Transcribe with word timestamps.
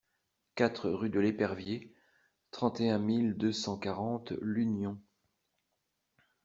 quatre 0.55 0.89
rUE 0.89 1.11
DE 1.11 1.19
L 1.19 1.27
EPERVIER, 1.27 1.91
trente 2.49 2.79
et 2.81 2.89
un 2.89 2.97
mille 2.97 3.35
deux 3.35 3.51
cent 3.51 3.77
quarante 3.77 4.31
L'Union 4.41 4.99